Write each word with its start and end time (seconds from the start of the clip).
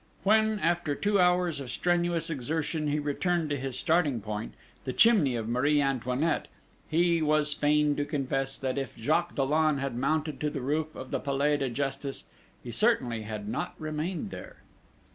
When, 0.23 0.57
after 0.57 0.95
two 0.95 1.19
hours 1.19 1.59
of 1.59 1.69
strenuous 1.69 2.31
exertion, 2.31 2.87
he 2.87 2.97
returned 2.97 3.51
to 3.51 3.55
his 3.57 3.77
starting 3.77 4.19
point, 4.19 4.55
the 4.83 4.93
chimney 4.93 5.35
of 5.35 5.47
Marie 5.47 5.79
Antoinette, 5.79 6.47
he 6.89 7.21
was 7.21 7.53
fain 7.53 7.95
to 7.97 8.05
confess 8.05 8.57
that 8.57 8.79
if 8.79 8.95
Jacques 8.97 9.35
Dollon 9.35 9.77
had 9.77 9.95
mounted 9.95 10.39
to 10.39 10.49
the 10.49 10.61
roof 10.61 10.95
of 10.95 11.11
the 11.11 11.19
Palais 11.19 11.57
de 11.57 11.69
Justice 11.69 12.23
he 12.63 12.71
certainly 12.71 13.21
had 13.21 13.47
not 13.47 13.75
remained 13.77 14.31
there. 14.31 14.63